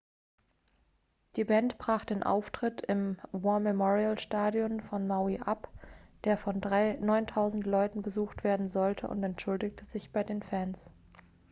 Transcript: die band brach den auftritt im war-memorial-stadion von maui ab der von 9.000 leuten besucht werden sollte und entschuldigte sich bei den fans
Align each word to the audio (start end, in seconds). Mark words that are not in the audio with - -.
die 1.35 1.43
band 1.43 1.77
brach 1.77 2.05
den 2.05 2.23
auftritt 2.23 2.81
im 2.87 3.17
war-memorial-stadion 3.33 4.81
von 4.81 5.05
maui 5.05 5.37
ab 5.41 5.69
der 6.23 6.39
von 6.39 6.59
9.000 6.59 7.69
leuten 7.69 8.01
besucht 8.01 8.43
werden 8.43 8.67
sollte 8.67 9.07
und 9.07 9.21
entschuldigte 9.23 9.85
sich 9.85 10.11
bei 10.11 10.23
den 10.23 10.41
fans 10.41 10.79